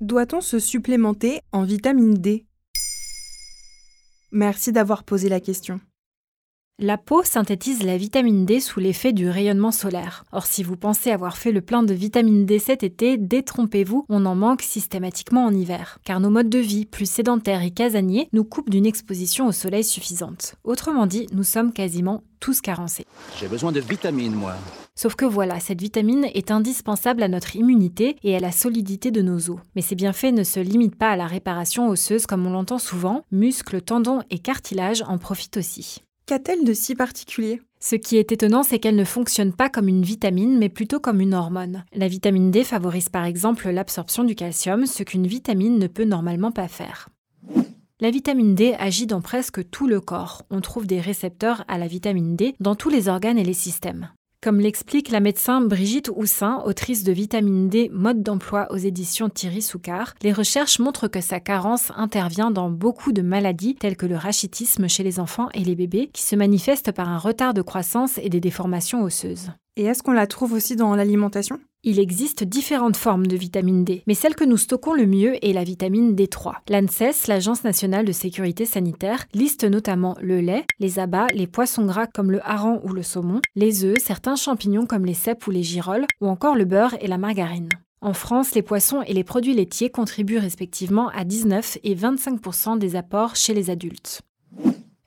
Doit-on 0.00 0.40
se 0.40 0.60
supplémenter 0.60 1.40
en 1.50 1.64
vitamine 1.64 2.14
D? 2.14 2.46
Merci 4.30 4.70
d'avoir 4.70 5.02
posé 5.02 5.28
la 5.28 5.40
question. 5.40 5.80
La 6.80 6.96
peau 6.96 7.24
synthétise 7.24 7.82
la 7.82 7.96
vitamine 7.96 8.46
D 8.46 8.60
sous 8.60 8.78
l'effet 8.78 9.12
du 9.12 9.28
rayonnement 9.28 9.72
solaire. 9.72 10.24
Or, 10.30 10.46
si 10.46 10.62
vous 10.62 10.76
pensez 10.76 11.10
avoir 11.10 11.36
fait 11.36 11.50
le 11.50 11.60
plein 11.60 11.82
de 11.82 11.92
vitamine 11.92 12.46
D 12.46 12.60
cet 12.60 12.84
été, 12.84 13.16
détrompez-vous, 13.16 14.06
on 14.08 14.24
en 14.24 14.36
manque 14.36 14.62
systématiquement 14.62 15.44
en 15.44 15.52
hiver. 15.52 15.98
Car 16.04 16.20
nos 16.20 16.30
modes 16.30 16.48
de 16.48 16.60
vie, 16.60 16.86
plus 16.86 17.10
sédentaires 17.10 17.64
et 17.64 17.72
casaniers, 17.72 18.28
nous 18.32 18.44
coupent 18.44 18.70
d'une 18.70 18.86
exposition 18.86 19.48
au 19.48 19.52
soleil 19.52 19.82
suffisante. 19.82 20.54
Autrement 20.62 21.06
dit, 21.06 21.26
nous 21.32 21.42
sommes 21.42 21.72
quasiment 21.72 22.22
tous 22.38 22.60
carencés. 22.60 23.06
J'ai 23.40 23.48
besoin 23.48 23.72
de 23.72 23.80
vitamines, 23.80 24.36
moi. 24.36 24.54
Sauf 24.94 25.16
que 25.16 25.24
voilà, 25.24 25.58
cette 25.58 25.80
vitamine 25.80 26.28
est 26.32 26.52
indispensable 26.52 27.24
à 27.24 27.28
notre 27.28 27.56
immunité 27.56 28.14
et 28.22 28.36
à 28.36 28.40
la 28.40 28.52
solidité 28.52 29.10
de 29.10 29.20
nos 29.20 29.50
os. 29.50 29.58
Mais 29.74 29.82
ces 29.82 29.96
bienfaits 29.96 30.32
ne 30.32 30.44
se 30.44 30.60
limitent 30.60 30.94
pas 30.94 31.10
à 31.10 31.16
la 31.16 31.26
réparation 31.26 31.88
osseuse 31.88 32.26
comme 32.26 32.46
on 32.46 32.50
l'entend 32.50 32.78
souvent, 32.78 33.24
muscles, 33.32 33.82
tendons 33.82 34.20
et 34.30 34.38
cartilages 34.38 35.02
en 35.08 35.18
profitent 35.18 35.56
aussi. 35.56 36.04
Qu'a-t-elle 36.28 36.62
de 36.62 36.74
si 36.74 36.94
particulier? 36.94 37.62
Ce 37.80 37.96
qui 37.96 38.18
est 38.18 38.32
étonnant, 38.32 38.62
c'est 38.62 38.78
qu'elle 38.78 38.96
ne 38.96 39.04
fonctionne 39.04 39.54
pas 39.54 39.70
comme 39.70 39.88
une 39.88 40.02
vitamine, 40.02 40.58
mais 40.58 40.68
plutôt 40.68 41.00
comme 41.00 41.22
une 41.22 41.32
hormone. 41.32 41.86
La 41.94 42.06
vitamine 42.06 42.50
D 42.50 42.64
favorise 42.64 43.08
par 43.08 43.24
exemple 43.24 43.70
l'absorption 43.70 44.24
du 44.24 44.34
calcium, 44.34 44.84
ce 44.84 45.04
qu'une 45.04 45.26
vitamine 45.26 45.78
ne 45.78 45.86
peut 45.86 46.04
normalement 46.04 46.52
pas 46.52 46.68
faire. 46.68 47.08
La 48.00 48.10
vitamine 48.10 48.54
D 48.54 48.74
agit 48.78 49.06
dans 49.06 49.22
presque 49.22 49.70
tout 49.70 49.86
le 49.86 50.02
corps. 50.02 50.42
On 50.50 50.60
trouve 50.60 50.86
des 50.86 51.00
récepteurs 51.00 51.64
à 51.66 51.78
la 51.78 51.86
vitamine 51.86 52.36
D 52.36 52.54
dans 52.60 52.74
tous 52.74 52.90
les 52.90 53.08
organes 53.08 53.38
et 53.38 53.42
les 53.42 53.54
systèmes. 53.54 54.10
Comme 54.40 54.60
l'explique 54.60 55.10
la 55.10 55.18
médecin 55.18 55.60
Brigitte 55.60 56.12
Houssin, 56.14 56.62
autrice 56.64 57.02
de 57.02 57.10
Vitamine 57.10 57.68
D, 57.68 57.90
mode 57.92 58.22
d'emploi 58.22 58.68
aux 58.70 58.76
éditions 58.76 59.28
Thierry 59.28 59.62
Soucard, 59.62 60.14
les 60.22 60.32
recherches 60.32 60.78
montrent 60.78 61.08
que 61.08 61.20
sa 61.20 61.40
carence 61.40 61.90
intervient 61.96 62.52
dans 62.52 62.70
beaucoup 62.70 63.10
de 63.10 63.20
maladies 63.20 63.74
telles 63.74 63.96
que 63.96 64.06
le 64.06 64.16
rachitisme 64.16 64.88
chez 64.88 65.02
les 65.02 65.18
enfants 65.18 65.48
et 65.54 65.64
les 65.64 65.74
bébés, 65.74 66.08
qui 66.12 66.22
se 66.22 66.36
manifestent 66.36 66.92
par 66.92 67.08
un 67.08 67.18
retard 67.18 67.52
de 67.52 67.62
croissance 67.62 68.18
et 68.18 68.28
des 68.28 68.38
déformations 68.38 69.02
osseuses. 69.02 69.50
Et 69.78 69.84
est-ce 69.84 70.02
qu'on 70.02 70.10
la 70.10 70.26
trouve 70.26 70.54
aussi 70.54 70.74
dans 70.74 70.96
l'alimentation? 70.96 71.60
Il 71.84 72.00
existe 72.00 72.42
différentes 72.42 72.96
formes 72.96 73.28
de 73.28 73.36
vitamine 73.36 73.84
D, 73.84 74.02
mais 74.08 74.14
celle 74.14 74.34
que 74.34 74.42
nous 74.42 74.56
stockons 74.56 74.92
le 74.92 75.06
mieux 75.06 75.36
est 75.46 75.52
la 75.52 75.62
vitamine 75.62 76.16
D3. 76.16 76.54
L'ANSES, 76.68 77.28
l'Agence 77.28 77.62
nationale 77.62 78.04
de 78.04 78.10
sécurité 78.10 78.66
sanitaire, 78.66 79.26
liste 79.34 79.62
notamment 79.62 80.16
le 80.20 80.40
lait, 80.40 80.64
les 80.80 80.98
abats, 80.98 81.28
les 81.32 81.46
poissons 81.46 81.86
gras 81.86 82.08
comme 82.08 82.32
le 82.32 82.44
hareng 82.44 82.80
ou 82.82 82.92
le 82.92 83.04
saumon, 83.04 83.40
les 83.54 83.84
œufs, 83.84 83.98
certains 84.04 84.34
champignons 84.34 84.84
comme 84.84 85.04
les 85.04 85.14
cèpes 85.14 85.46
ou 85.46 85.52
les 85.52 85.62
girolles, 85.62 86.06
ou 86.20 86.26
encore 86.26 86.56
le 86.56 86.64
beurre 86.64 86.96
et 87.00 87.06
la 87.06 87.16
margarine. 87.16 87.68
En 88.00 88.14
France, 88.14 88.56
les 88.56 88.62
poissons 88.62 89.02
et 89.02 89.14
les 89.14 89.22
produits 89.22 89.54
laitiers 89.54 89.90
contribuent 89.90 90.38
respectivement 90.38 91.08
à 91.10 91.22
19 91.22 91.78
et 91.84 91.94
25% 91.94 92.78
des 92.78 92.96
apports 92.96 93.36
chez 93.36 93.54
les 93.54 93.70
adultes. 93.70 94.22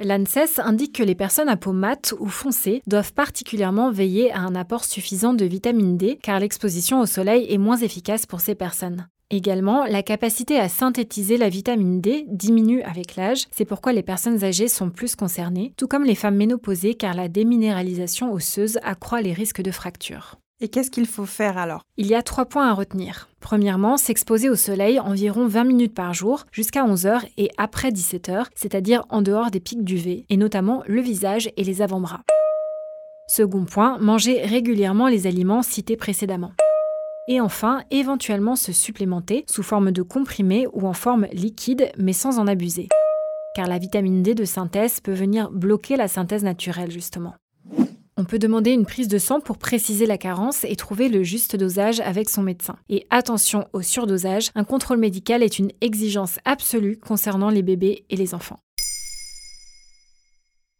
L'ANSES 0.00 0.60
indique 0.60 0.94
que 0.94 1.02
les 1.02 1.16
personnes 1.16 1.48
à 1.48 1.56
peau 1.56 1.72
mate 1.72 2.14
ou 2.20 2.28
foncée 2.28 2.82
doivent 2.86 3.12
particulièrement 3.12 3.90
veiller 3.90 4.30
à 4.30 4.38
un 4.38 4.54
apport 4.54 4.84
suffisant 4.84 5.34
de 5.34 5.44
vitamine 5.44 5.96
D 5.96 6.20
car 6.22 6.38
l'exposition 6.38 7.00
au 7.00 7.06
soleil 7.06 7.52
est 7.52 7.58
moins 7.58 7.78
efficace 7.78 8.24
pour 8.24 8.40
ces 8.40 8.54
personnes. 8.54 9.08
Également, 9.30 9.84
la 9.86 10.04
capacité 10.04 10.56
à 10.60 10.68
synthétiser 10.68 11.36
la 11.36 11.48
vitamine 11.48 12.00
D 12.00 12.26
diminue 12.28 12.82
avec 12.82 13.16
l'âge, 13.16 13.46
c'est 13.50 13.64
pourquoi 13.64 13.92
les 13.92 14.04
personnes 14.04 14.44
âgées 14.44 14.68
sont 14.68 14.88
plus 14.88 15.16
concernées, 15.16 15.72
tout 15.76 15.88
comme 15.88 16.04
les 16.04 16.14
femmes 16.14 16.36
ménopausées 16.36 16.94
car 16.94 17.14
la 17.14 17.28
déminéralisation 17.28 18.32
osseuse 18.32 18.78
accroît 18.84 19.20
les 19.20 19.32
risques 19.32 19.62
de 19.62 19.72
fractures. 19.72 20.36
Et 20.60 20.66
qu'est-ce 20.66 20.90
qu'il 20.90 21.06
faut 21.06 21.26
faire 21.26 21.56
alors? 21.56 21.84
Il 21.96 22.06
y 22.08 22.16
a 22.16 22.22
trois 22.22 22.44
points 22.44 22.68
à 22.68 22.74
retenir. 22.74 23.28
Premièrement, 23.38 23.96
s'exposer 23.96 24.50
au 24.50 24.56
soleil 24.56 24.98
environ 24.98 25.46
20 25.46 25.62
minutes 25.62 25.94
par 25.94 26.14
jour 26.14 26.46
jusqu'à 26.50 26.84
11h 26.84 27.22
et 27.36 27.50
après 27.58 27.90
17h, 27.90 28.46
c'est-à-dire 28.56 29.04
en 29.08 29.22
dehors 29.22 29.52
des 29.52 29.60
pics 29.60 29.84
d'UV, 29.84 30.26
et 30.28 30.36
notamment 30.36 30.82
le 30.88 31.00
visage 31.00 31.48
et 31.56 31.62
les 31.62 31.80
avant-bras. 31.80 32.22
Second 33.28 33.66
point, 33.66 33.98
manger 33.98 34.42
régulièrement 34.42 35.06
les 35.06 35.28
aliments 35.28 35.62
cités 35.62 35.96
précédemment. 35.96 36.52
Et 37.28 37.40
enfin, 37.40 37.84
éventuellement 37.92 38.56
se 38.56 38.72
supplémenter 38.72 39.44
sous 39.48 39.62
forme 39.62 39.92
de 39.92 40.02
comprimé 40.02 40.66
ou 40.72 40.88
en 40.88 40.94
forme 40.94 41.26
liquide, 41.32 41.92
mais 41.98 42.12
sans 42.12 42.40
en 42.40 42.48
abuser. 42.48 42.88
Car 43.54 43.68
la 43.68 43.78
vitamine 43.78 44.24
D 44.24 44.34
de 44.34 44.44
synthèse 44.44 45.00
peut 45.00 45.12
venir 45.12 45.50
bloquer 45.52 45.96
la 45.96 46.08
synthèse 46.08 46.42
naturelle, 46.42 46.90
justement. 46.90 47.34
On 48.20 48.24
peut 48.24 48.40
demander 48.40 48.72
une 48.72 48.84
prise 48.84 49.06
de 49.06 49.16
sang 49.16 49.38
pour 49.38 49.58
préciser 49.58 50.04
la 50.04 50.18
carence 50.18 50.64
et 50.64 50.74
trouver 50.74 51.08
le 51.08 51.22
juste 51.22 51.54
dosage 51.54 52.00
avec 52.00 52.28
son 52.28 52.42
médecin. 52.42 52.74
Et 52.88 53.06
attention 53.10 53.68
au 53.72 53.80
surdosage, 53.80 54.50
un 54.56 54.64
contrôle 54.64 54.98
médical 54.98 55.44
est 55.44 55.60
une 55.60 55.70
exigence 55.80 56.40
absolue 56.44 56.98
concernant 56.98 57.48
les 57.48 57.62
bébés 57.62 58.04
et 58.10 58.16
les 58.16 58.34
enfants. 58.34 58.58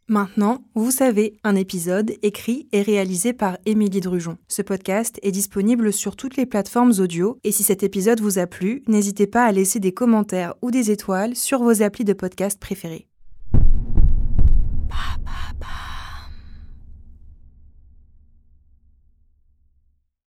Maintenant, 0.08 0.64
vous 0.74 0.90
savez, 0.90 1.38
un 1.44 1.54
épisode 1.54 2.12
écrit 2.22 2.66
et 2.72 2.82
réalisé 2.82 3.32
par 3.32 3.56
Émilie 3.66 4.00
Drujon. 4.00 4.36
Ce 4.48 4.62
podcast 4.62 5.20
est 5.22 5.30
disponible 5.30 5.92
sur 5.92 6.16
toutes 6.16 6.36
les 6.36 6.46
plateformes 6.46 6.94
audio 6.98 7.38
et 7.44 7.52
si 7.52 7.62
cet 7.62 7.84
épisode 7.84 8.20
vous 8.20 8.40
a 8.40 8.48
plu, 8.48 8.82
n'hésitez 8.88 9.28
pas 9.28 9.44
à 9.44 9.52
laisser 9.52 9.78
des 9.78 9.92
commentaires 9.92 10.54
ou 10.60 10.72
des 10.72 10.90
étoiles 10.90 11.36
sur 11.36 11.62
vos 11.62 11.82
applis 11.82 12.04
de 12.04 12.14
podcast 12.14 12.58
préférés. 12.58 13.07